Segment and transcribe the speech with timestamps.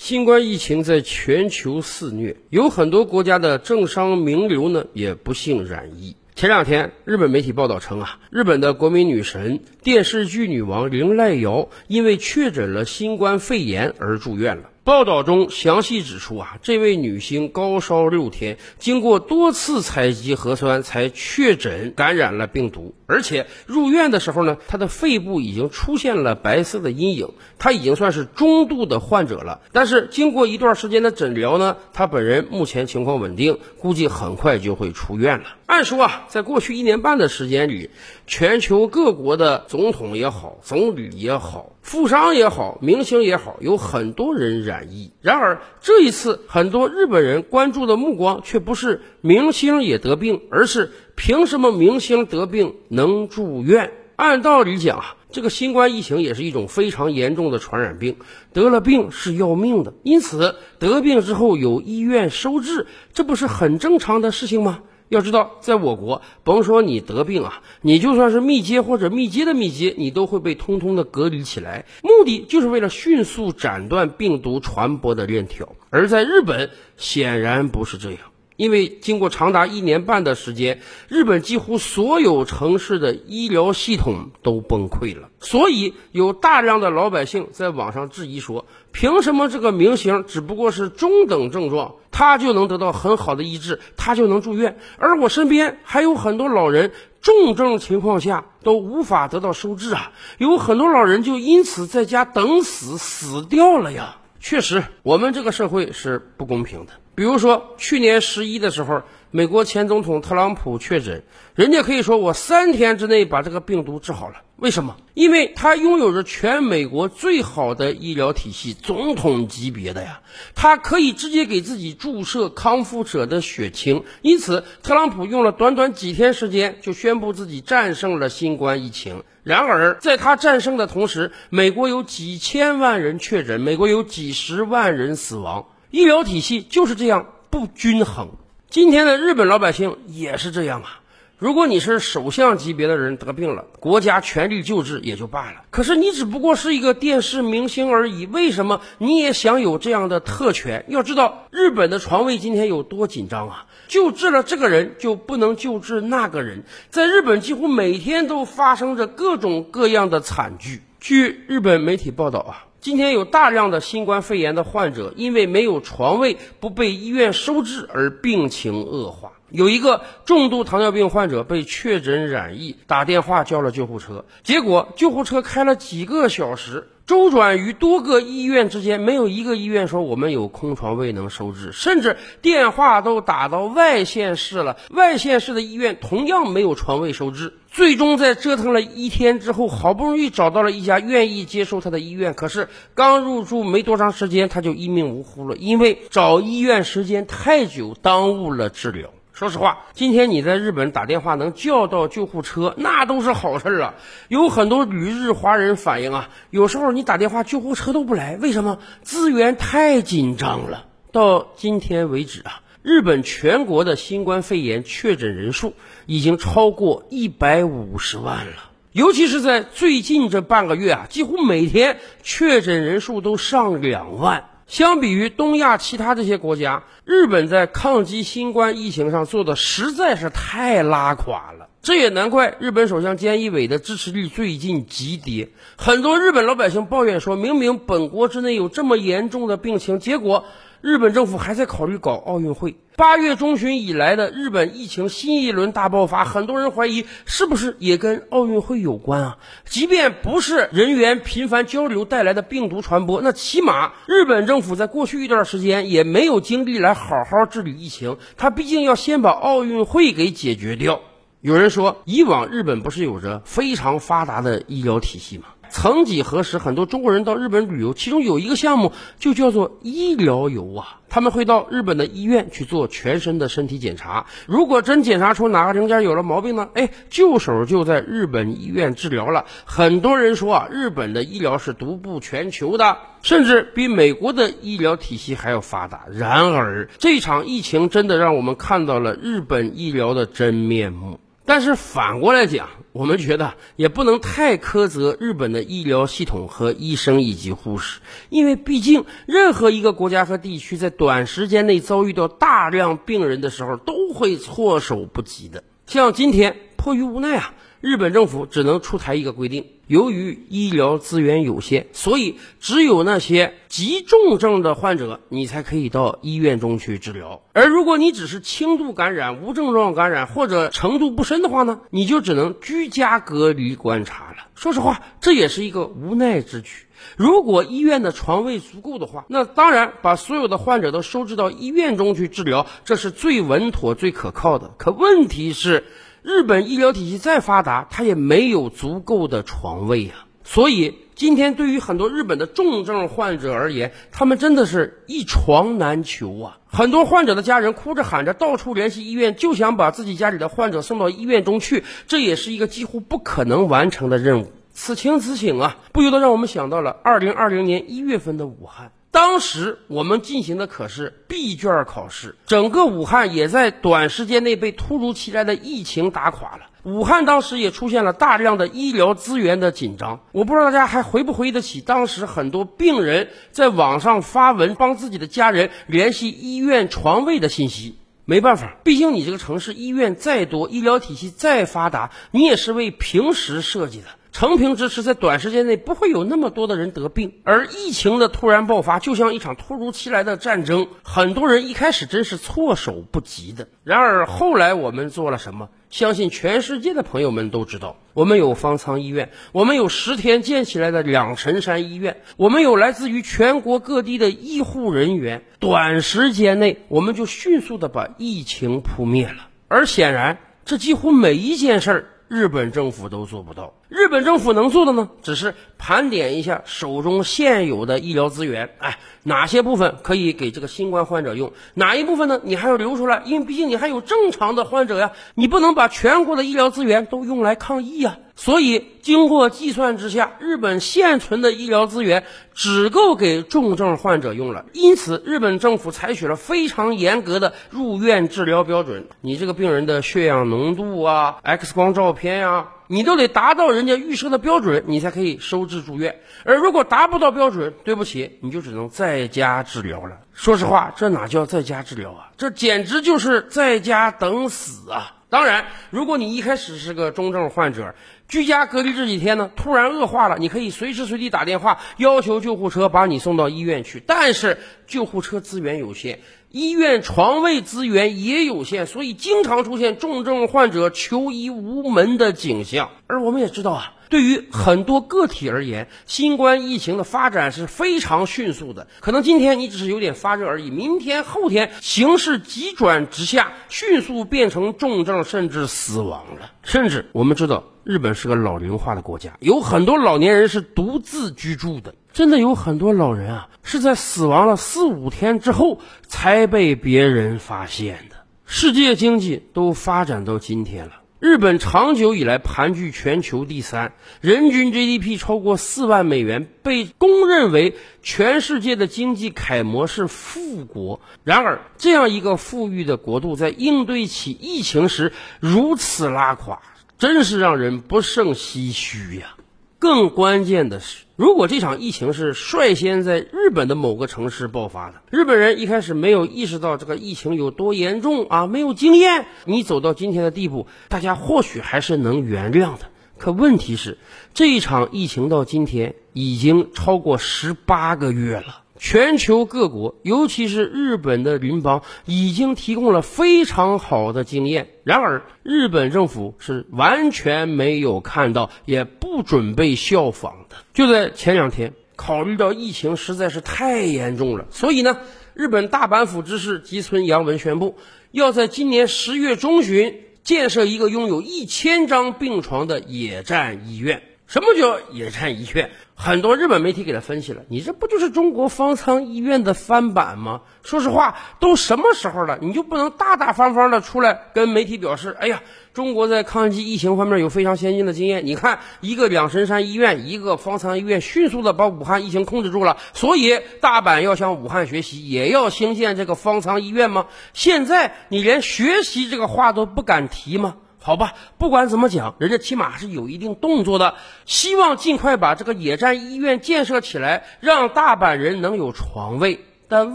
[0.00, 6.16] 新冠疫情在全球肆虐，有很多国家的政商名流呢也不幸染疫。
[6.34, 14.69] 前两天，日本媒体报道称啊，日本的国民女神、电视剧女王铃濑遥因为确诊了新冠肺炎而住院了。
[14.82, 27.28] 报道中详细指出啊，这位女星高烧六天，经过多次采集核酸才确诊感染了病毒，而且入院的时候呢，她的肺部已经出现了白色的阴影，
[27.58, 29.60] 她已经算是中度的患者了。
[29.72, 35.44] 但是经过一段时间的诊疗呢，她本人目前情况稳定，估计很快就会出院了。
[35.66, 37.90] 按说啊，在过去一年半的时间里，
[38.26, 45.12] 全球各国的总统也好，总理也好，富商也好，明星也好，有很多人染疫。
[45.22, 53.92] 然而这一次，很多日本人关注的目光却不是明星也得病，而是凭什么明星得病能住院？
[54.14, 58.16] 按道理讲啊，这个新冠疫情也是一种非常严重的传染病，
[58.52, 64.82] 得了病是要命的，因此得病之后有医院收治，这不是很正常的事情吗？
[65.10, 75.74] 要知道，在我国，甭说你得病啊，你就算是密接或者密接的密接，你都会被通通的隔离起来，目的就是为了迅速斩断病毒传播的链条。
[75.90, 78.20] 而在日本，显然不是这样。
[78.56, 104.16] 因为经过长达一年半的时间，日本几乎所有城市的医疗系统都崩溃了，所以有大量的老百姓在网上质疑说：凭什么这个明星只不过是中等症状，他就能得到很好的医治，他就能住院，而我身边还有很多老人重症情况下都无法得到收治啊，有很多老人就因此在家等死死掉了呀。
[104.40, 106.92] 确实，我们这个社会是不公平的。
[107.14, 111.22] 比如说，去年十一的时候，美国前总统特朗普确诊，
[111.54, 114.42] 人家可以说我三天之内把这个病毒治好了。
[114.56, 114.96] 为什么？
[115.14, 120.22] 因为他拥有着全美国最好的医疗体系，总统级别的呀，
[120.56, 124.02] 他可以直接给自己注射康复者的血清。
[124.20, 129.22] 因此，特朗普用了短短几天时间就宣布自己战胜了新冠疫情。
[129.44, 135.68] 然而，在他战胜的同时，美国有几千万人确诊，美国有几十万人死亡。
[135.92, 138.30] 医疗体系就是这样不均衡。
[138.70, 141.00] 今天的日本老百姓也是这样啊。
[141.38, 145.64] 如果你是首相级别的人得病了，国家全力救治也就罢了。
[145.70, 150.84] 可是你只不过是一个电视明星而已，为什么你也想有这样的特权？
[150.86, 153.66] 要知道日本的床位今天有多紧张啊！
[153.88, 160.82] 救治了这个人就不能救治那个人，在日本几乎每天都发生着各种各样的惨剧。
[161.00, 162.69] 据日本媒体报道啊。
[162.80, 169.32] 今天有大量的新冠肺炎的患者，因为没有床位，不被医院收治而病情恶化。
[169.50, 176.88] 有一个重度糖尿病患者被确诊染疫，打电话叫了救护车，结果救护车开了几个小时。
[177.06, 187.54] 周转于多个医院之间，没有一个医院说我们有空床位能收治，甚至电话都打到外县市了，外县市的医院同样没有床位收治。
[187.72, 199.10] 最终在折腾了一天之后，好不容易找到了一家愿意接受他的医院，可是刚入住没多长时间，他就一命呜呼了，因为找医院时间太久，耽误了治疗。
[199.40, 203.94] 说实话，今天你在日本打电话能叫到救护车，那都是好事啊。
[204.28, 208.80] 有很多旅日华人反映啊，有时候你打电话救护车都不来，为什么？
[209.00, 210.84] 资源太紧张了。
[211.10, 215.72] 到今天为止啊，日本全国的新冠肺炎确诊人数
[216.04, 218.52] 已经超过一百五十万了，
[218.92, 224.44] 尤其是在最近这半个月啊，几乎每天确诊人数都上两万。
[224.70, 231.69] 相比于东亚其他这些国家，日本在抗击新冠疫情上做的实在是太拉垮了。
[231.82, 235.48] 这也难怪日本首相菅义伟的支持率最近急跌。
[235.76, 240.44] 很多日本老百姓抱怨说，明明本国之内有这么严重的病情，结果。
[240.82, 242.74] 日本政府还在考虑搞奥运会。
[242.96, 249.38] 八月中旬以来的日本疫情新一轮大爆发，很多人怀疑是不是也跟奥运会有关啊？
[249.66, 258.16] 即便不是人员频繁交流带来的病毒传播，那起码日本政府在过去一段时间也没有精力来好好治理疫情。
[258.38, 261.02] 他毕竟要先把奥运会给解决掉。
[261.42, 265.44] 有人说，以往日本不是有着非常发达的医疗体系吗？
[265.70, 270.98] 曾几何时，很多中国人到日本旅游，其中有一个项目就叫做医疗游啊。
[271.08, 276.68] 他们会到日本的医院去做全身的身体检查，如果真检查出哪个零件有了毛病呢？
[276.74, 279.46] 哎，救手就在日本医院治疗了。
[279.64, 286.04] 很多人说啊，日本的医疗是独步全球的，甚至比美国的医疗体系还要发达。
[286.12, 291.18] 然而，这场疫情真的让我们看到了日本医疗的真面目。
[291.44, 305.64] 但是反过来讲，我们觉得也不能太苛责日本的医疗系统和医生以及护士，因为毕竟任何一个国家和地区在短时间内遭遇到大量病人的时候，都会措手不及的。
[305.86, 307.54] 像今天，迫于无奈啊。
[307.80, 317.42] 日本政府只能出台一个规定，由于医疗资源有限，所以只有那些极重症的患者，你才可以到医院中去治疗。
[317.54, 324.46] 而如果你只是轻度感染、无症状感染或者程度不深的话呢，你就只能居家隔离观察了。
[324.54, 326.86] 说实话，这也是一个无奈之举。
[327.16, 334.70] 如果医院的床位足够的话，那当然把所有的患者都收治到医院中去治疗，这是最稳妥、最可靠的。
[334.78, 335.82] 可问题是。
[336.22, 340.26] 日本医疗体系再发达，它也没有足够的床位啊。
[340.44, 346.58] 所以今天对于很多日本的重症患者而言，他们真的是一床难求啊。
[346.66, 354.52] 很多患者的家人哭着喊着到处联系医院，就想把自己家里的患者送到医院中去，这也是一个几乎不可能完成的任务。
[354.72, 358.92] 此情此景啊，不由得让我们想到了二零二零年一月份的武汉。
[359.12, 366.66] 当时我们进行的可是闭卷考试，整个武汉也在短时间内被突如其来的疫情打垮了。
[366.84, 370.20] 武汉当时也出现了大量的医疗资源的紧张。
[370.32, 377.96] 我不知道大家还回不回忆得起当时很多病人在网上发文帮自己的家人联系医院床位的信息。
[378.24, 384.06] 没办法，毕竟你这个城市医院再多，医疗体系再发达，你也是为平时设计的。
[384.32, 393.68] 成平之时，在短时间内不会有那么多的人得病，而疫情的突然爆发，就像一场突如其来的战争，很多人一开始真是措手不及的。
[393.82, 395.68] 然而后来我们做了什么？
[395.90, 409.48] 相信全世界的朋友们都知道，我们有方舱医院，我们有十天建起来的两神山医院，我们有来自于全国各地的医护人员，短时间内我们就迅速的把疫情扑灭了。
[409.66, 412.06] 而显然，这几乎每一件事儿。
[412.30, 413.74] 日本政府都做不到。
[413.88, 422.40] 日本政府能做的呢，只是盘点一下手中现有的医疗资源，哎，哪些部分可以给这个新冠患者用，哪一部分呢？
[422.44, 428.16] 你还要留出来，因为毕竟你还有正常的患者呀，你不能把全国的医疗资源都用来抗疫呀。
[428.40, 434.64] 所以，经过计算之下，日本现存的医疗资源只够给重症患者用了。
[434.72, 439.08] 因此，日本政府采取了非常严格的入院治疗标准。
[439.20, 446.18] 你这个病人的血氧浓度啊、X 光照片呀，你都得达到人家预设的标准，你才可以收治住院。
[446.46, 450.16] 而如果达不到标准，对不起，你就只能在家治疗了。
[450.32, 452.32] 说实话，这哪叫在家治疗啊？
[452.38, 455.16] 这简直就是在家等死啊！
[455.30, 457.94] 当然，如果你一开始是个中症患者，
[458.28, 464.02] 居家隔离这几天呢，突然恶化了，你可以随时随地打电话要求救护车把你送到医院去。
[464.04, 466.18] 但是救护车资源有限，
[466.50, 472.90] 医院床位资源也有限，所以经常出现重症患者求医无门的景象。
[473.06, 473.94] 而我们也知道啊。
[474.10, 478.88] 对于很多个体而言，新冠疫情的发展是非常迅速的。
[479.00, 486.50] 可能今天你只是有点发热而已，明天、后天形势急转直下，迅速变成重症甚至死亡了。
[486.64, 491.94] 甚至我们知道，日本是个老龄化的国家，有很多老年人是独自居住的。
[492.12, 495.78] 真的有很多老人啊，是在死亡了四五天之后
[496.08, 498.16] 才被别人发现的。
[498.44, 500.94] 世界经济都发展到今天了。
[501.20, 511.02] 日本长久以来盘踞全球第三，人均 GDP 超过四万美元，被公认为全世界的经济楷模是富国。
[511.22, 516.62] 然而，这样一个富裕的国度，在应对起疫情时如此拉垮，
[516.96, 519.34] 真是让人不胜唏嘘呀。
[519.80, 532.90] 更关键的是，如果这场疫情是率先在日本的某个城市爆发的，日本人一开始没有意识到这个疫情有多严重啊，没有经验，你走到今天的地步，大家或许还是能原谅的。
[533.16, 533.96] 可问题是，
[534.34, 538.59] 这一场疫情到今天已经超过十八个月了。
[538.80, 544.70] 全球各国，尤其是日本的邻邦，已经提供了非常好的经验。
[544.84, 550.56] 然而，日本政府是完全没有看到，也不准备效仿的。
[550.72, 554.96] 就在前两天，考虑到疫情实在是太严重了，所以呢，
[555.34, 557.76] 日本大阪府知事吉村洋文宣布，
[558.12, 564.02] 要在今年十月中旬建设一个拥有一千张病床的野战医院。
[564.26, 565.70] 什么叫野战医院？
[566.02, 570.40] 很多日本媒体给他分析了，你这不就是中国方舱医院的翻版吗？
[570.62, 575.42] 说实话，都什么时候了，你就不能大大方方的出来跟媒体表示，哎呀，
[575.74, 578.24] 中国在抗击疫情方面有非常先进的经验。
[578.24, 582.78] 你看，一个两神山医院，一个方舱医院，迅速的把武汉疫情控制住了。
[582.94, 587.08] 所以大阪要向武汉学习，也要兴建这个方舱医院吗？
[587.34, 590.56] 现在你连学习这个话都不敢提吗？
[590.82, 599.44] 好吧，不管怎么讲，人家起码是有一定动作的，希望尽快把这个野战医院建设起来，让大阪人能有床位。
[599.68, 599.94] 但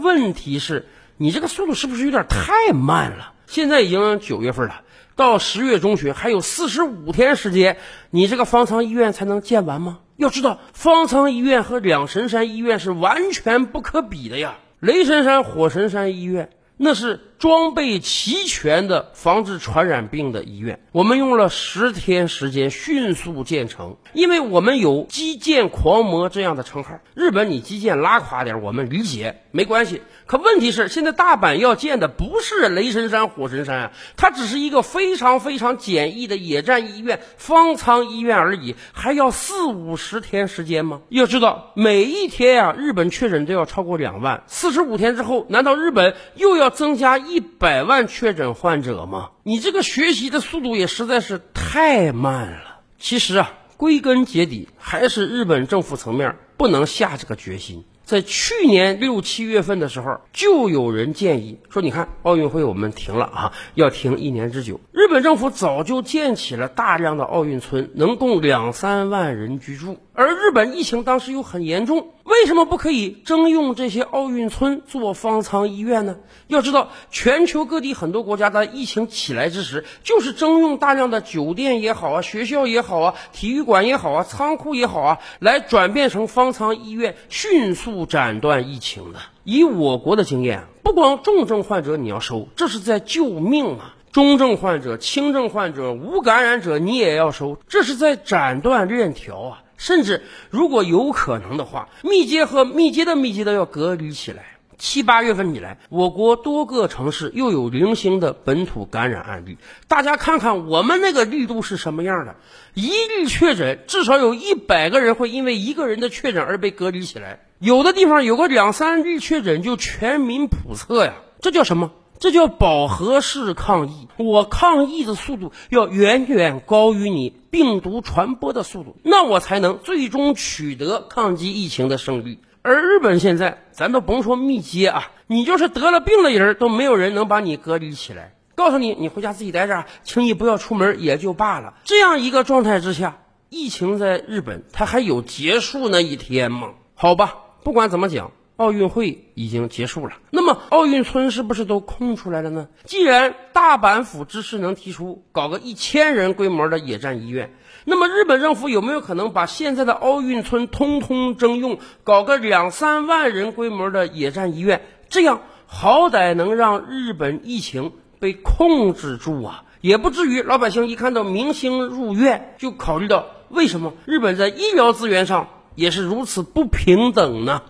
[0.00, 3.32] 问题是，你这个速度是不是有点太慢了？
[3.48, 4.82] 现在已经九月份了，
[5.16, 7.78] 到十月中旬还有四十五天时间，
[8.10, 9.98] 你这个方舱医院才能建完吗？
[10.16, 14.54] 要知道，方舱医院和两神山医院是完全不可比的呀。
[14.78, 17.20] 雷神山、火神山医院那是。
[17.38, 26.98] 装备齐全的防治传染病的医院，我们用了十天时间迅速建成，因为我们有基建狂魔这样的称号。
[27.14, 30.00] 日本你基建拉垮点，我们理解没关系。
[30.24, 41.02] 可问题是，现在大阪要建的不是雷神山、火神山啊，它只是一个非常非常简易的野战医院、方舱医院而已，还要四五十天时间吗？
[41.10, 47.25] 要知道，每一天呀，日本确诊都要超过两万，四十五天之后，难道日本又要增加？
[47.28, 49.30] 一百万确诊患者吗？
[49.42, 52.80] 你这个学习的速度也实在是太慢了。
[52.98, 57.84] 其实啊，归根结底还是日本政府层面不能下这个决心。
[58.04, 69.98] 在去年六七月份的时候，就有人建议说：“你看，奥运会我们停了啊，要停一年之久。”日本政府早就建起了大量的奥运村，能供两三万人居住。
[70.18, 76.16] 而日本疫情当时又很严重，为什么不可以征用这些奥运村做方舱医院呢？
[76.46, 89.18] 要知道，全球各地很多国家在疫情起来之时，就是征用大量的酒店也好啊，学校也好啊，体育馆也好啊，仓库也好啊，来转变成方舱医院，迅速斩断疫情的。
[89.44, 93.94] 以我国的经验，不光重症患者你要收，这是在救命啊！
[94.12, 99.62] 中症患者、轻症患者、无感染者你也要收，这是在斩断链条啊！
[99.76, 104.44] 甚至如果有可能的话，密接和密接的密接都要隔离起来。
[104.78, 109.56] 七八月份以来，我国多个城市又有零星的本土感染案例。
[109.88, 112.36] 大家看看我们那个力度是什么样的？
[112.74, 117.40] 一例确诊，至少有一百个人会因为一个人的确诊而被隔离起来。
[117.58, 121.92] 有的地方有个两三例确诊就全民普测呀，这叫什么？
[122.18, 132.38] 这叫饱和式抗疫，我抗疫的速度要远远高于你病毒传播的速度，那我才能最终取得抗击疫情的胜利。
[132.62, 141.74] 而日本现在，咱都甭说密接啊，你就是得了病的人都没有人能把你隔离起来，告诉你你回家自己待着，轻易不要出门也就罢了。
[141.84, 143.18] 这样一个状态之下，
[143.50, 146.70] 疫情在日本它还有结束那一天吗？
[146.94, 148.32] 好吧，不管怎么讲。
[148.56, 152.68] 奥运会已经结束了，那么奥运村是不是都空出来了呢？
[152.84, 164.80] 既然大阪府知事能提出搞个一千人规模的野战医院，那么日本政府有没有可能把现在的奥运村通通征用，搞个两三万人规模的野战医院？
[165.10, 177.60] 这样好歹能让日本疫情被控制住啊，也不至于老百姓一看到明星入院就考虑到为什么日本在医疗资源上也是如此不平等呢？